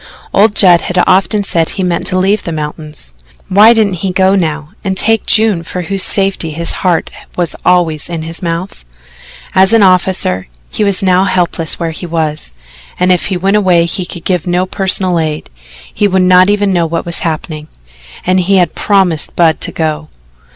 Old 0.33 0.55
Judd 0.55 0.81
had 0.81 0.99
often 1.05 1.43
said 1.43 1.69
he 1.69 1.83
meant 1.83 2.07
to 2.07 2.17
leave 2.17 2.41
the 2.43 2.51
mountains 2.51 3.13
why 3.49 3.71
didn't 3.71 4.01
he 4.01 4.11
go 4.11 4.33
now 4.33 4.71
and 4.83 4.97
take 4.97 5.27
June 5.27 5.61
for 5.61 5.83
whose 5.83 6.01
safety 6.01 6.49
his 6.53 6.71
heart 6.81 7.11
was 7.37 7.55
always 7.63 8.09
in 8.09 8.23
his 8.23 8.41
mouth? 8.41 8.83
As 9.53 9.73
an 9.73 9.83
officer, 9.83 10.47
he 10.71 10.83
was 10.83 11.03
now 11.03 11.25
helpless 11.25 11.79
where 11.79 11.91
he 11.91 12.07
was; 12.07 12.55
and 12.99 13.11
if 13.11 13.27
he 13.27 13.37
went 13.37 13.57
away 13.57 13.85
he 13.85 14.07
could 14.07 14.25
give 14.25 14.47
no 14.47 14.65
personal 14.65 15.19
aid 15.19 15.51
he 15.93 16.07
would 16.07 16.23
not 16.23 16.49
even 16.49 16.73
know 16.73 16.87
what 16.87 17.05
was 17.05 17.19
happening 17.19 17.67
and 18.25 18.39
he 18.39 18.55
had 18.55 18.73
promised 18.73 19.35
Budd 19.35 19.61
to 19.61 19.71
go. 19.71 20.09